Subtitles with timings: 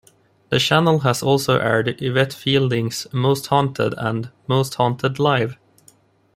[0.49, 5.57] The channel has also aired Yvette Fielding's "Most Haunted" and "Most Haunted Live!